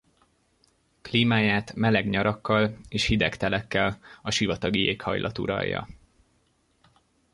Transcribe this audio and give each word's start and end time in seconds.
Klímáját 1.01 1.73
meleg 1.75 2.07
nyarakkal 2.09 2.77
és 2.89 3.05
hideg 3.05 3.37
telekkel 3.37 3.99
a 4.21 4.31
sivatagi 4.31 4.79
éghajlat 4.83 5.37
uralja. 5.37 5.87